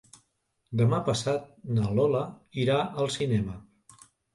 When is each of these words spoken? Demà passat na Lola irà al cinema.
Demà 0.81 1.01
passat 1.11 1.47
na 1.77 1.95
Lola 2.01 2.25
irà 2.67 2.83
al 2.91 3.17
cinema. 3.23 3.61